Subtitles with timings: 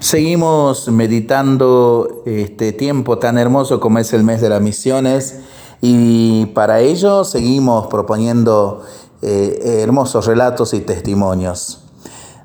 [0.00, 5.40] Seguimos meditando este tiempo tan hermoso como es el mes de las misiones
[5.82, 8.80] y para ello seguimos proponiendo
[9.20, 11.84] eh, hermosos relatos y testimonios.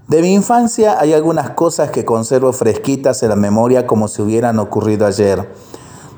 [0.10, 4.60] De mi infancia hay algunas cosas que conservo fresquitas en la memoria como si hubieran
[4.60, 5.50] ocurrido ayer.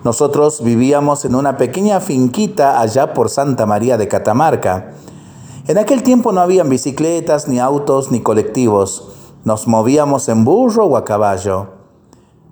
[0.04, 4.94] Nosotros vivíamos en una pequeña finquita allá por Santa María de Catamarca.
[5.68, 9.14] En aquel tiempo no habían bicicletas, ni autos, ni colectivos.
[9.48, 11.68] Nos movíamos en burro o a caballo.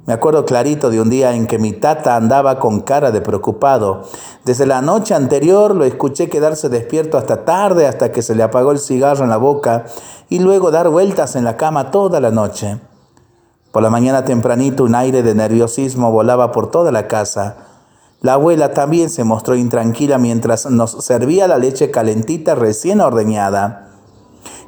[0.05, 4.03] Me acuerdo clarito de un día en que mi tata andaba con cara de preocupado.
[4.45, 8.71] Desde la noche anterior lo escuché quedarse despierto hasta tarde, hasta que se le apagó
[8.71, 9.83] el cigarro en la boca
[10.29, 12.79] y luego dar vueltas en la cama toda la noche.
[13.73, 17.57] Por la mañana tempranito un aire de nerviosismo volaba por toda la casa.
[18.21, 23.94] La abuela también se mostró intranquila mientras nos servía la leche calentita recién ordeñada.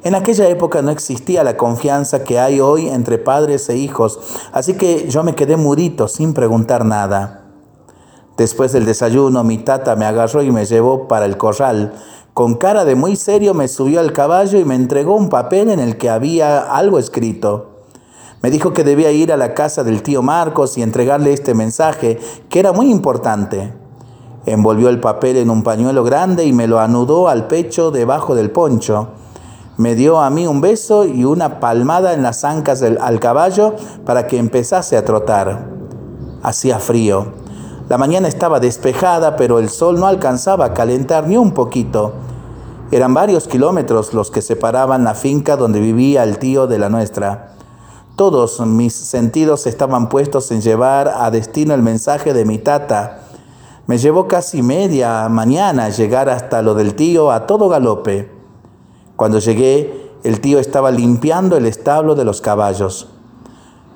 [0.04, 4.20] En aquella época no existía la confianza que hay hoy entre padres e hijos,
[4.52, 7.46] así que yo me quedé murito sin preguntar nada.
[8.36, 11.94] Después del desayuno, mi tata me agarró y me llevó para el corral.
[12.32, 15.80] Con cara de muy serio me subió al caballo y me entregó un papel en
[15.80, 17.80] el que había algo escrito.
[18.40, 22.20] Me dijo que debía ir a la casa del tío Marcos y entregarle este mensaje,
[22.48, 23.72] que era muy importante.
[24.46, 28.52] Envolvió el papel en un pañuelo grande y me lo anudó al pecho debajo del
[28.52, 29.08] poncho
[29.78, 33.76] me dio a mí un beso y una palmada en las ancas del, al caballo
[34.04, 35.68] para que empezase a trotar.
[36.42, 37.28] Hacía frío.
[37.88, 42.14] La mañana estaba despejada, pero el sol no alcanzaba a calentar ni un poquito.
[42.90, 47.52] Eran varios kilómetros los que separaban la finca donde vivía el tío de la nuestra.
[48.16, 53.20] Todos mis sentidos estaban puestos en llevar a destino el mensaje de mi tata.
[53.86, 58.37] Me llevó casi media mañana llegar hasta lo del tío a todo galope.
[59.18, 63.08] Cuando llegué, el tío estaba limpiando el establo de los caballos.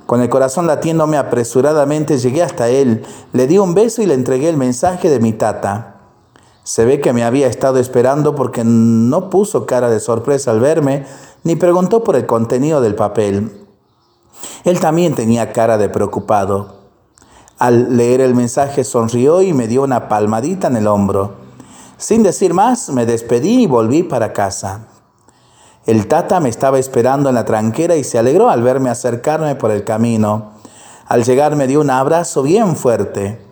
[0.05, 4.49] Con el corazón latiéndome apresuradamente, llegué hasta él, le di un beso y le entregué
[4.49, 6.01] el mensaje de mi tata.
[6.65, 11.07] Se ve que me había estado esperando porque no puso cara de sorpresa al verme,
[11.45, 13.65] ni preguntó por el contenido del papel.
[14.65, 16.81] Él también tenía cara de preocupado.
[17.59, 21.35] Al leer el mensaje sonrió y me dio una palmadita en el hombro.
[21.97, 24.89] Sin decir más, me despedí y volví para casa.
[25.85, 29.73] El tata me estaba esperando en la tranquera y se alegró al verme acercarme por
[29.73, 30.53] el camino.
[31.09, 33.45] Al llegar me dio un abrazo bien fuerte.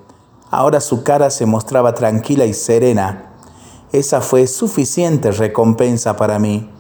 [0.49, 3.33] Ahora su cara se mostraba tranquila y serena.
[3.91, 6.71] Esa fue suficiente recompensa para mí.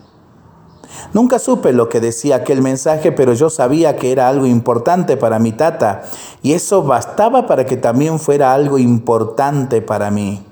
[1.12, 5.40] Nunca supe lo que decía aquel mensaje, pero yo sabía que era algo importante para
[5.40, 6.02] mi tata,
[6.42, 10.46] y eso bastaba para que también fuera algo importante para mí.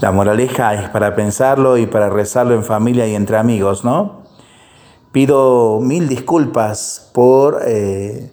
[0.00, 4.24] La moraleja es para pensarlo y para rezarlo en familia y entre amigos, ¿no?
[5.10, 8.30] Pido mil disculpas por eh,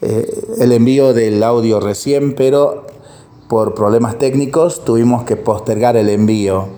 [0.00, 2.86] eh, el envío del audio recién, pero
[3.48, 6.68] por problemas técnicos tuvimos que postergar el envío.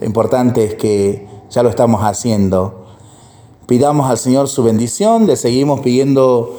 [0.00, 2.86] Lo importante es que ya lo estamos haciendo.
[3.66, 6.58] Pidamos al Señor su bendición, le seguimos pidiendo